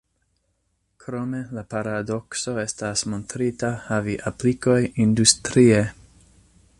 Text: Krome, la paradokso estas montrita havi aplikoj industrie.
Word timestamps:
Krome, 1.03 1.41
la 1.57 1.63
paradokso 1.73 2.55
estas 2.63 3.05
montrita 3.15 3.71
havi 3.91 4.19
aplikoj 4.33 4.79
industrie. 5.07 5.81